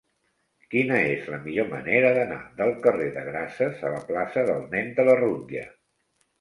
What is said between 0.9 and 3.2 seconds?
és la millor manera d'anar del carrer